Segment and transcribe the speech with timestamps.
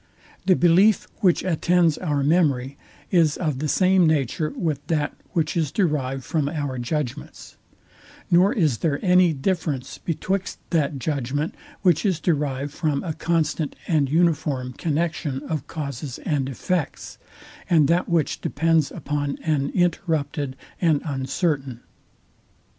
[0.47, 2.75] The belief, which attends our memory,
[3.11, 7.55] is of the same nature with that, which is derived from our judgments:
[8.31, 11.53] Nor is there any difference betwixt that judgment,
[11.83, 17.19] which is derived from a constant and uniform connexion of causes and effects,
[17.69, 21.81] and that which depends upon an interrupted and uncertain.